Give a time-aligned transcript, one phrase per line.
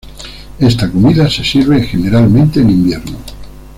[0.57, 3.19] Esta comida se sirve generalmente en invierno.